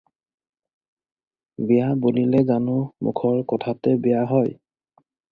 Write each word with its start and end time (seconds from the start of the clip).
বিয়া 1.71 1.89
বুলিলে 2.05 2.41
জানো 2.51 2.77
মুখৰ 3.07 3.37
কথাতে 3.51 3.93
বিয়া 4.07 4.23
হয়! 4.33 4.55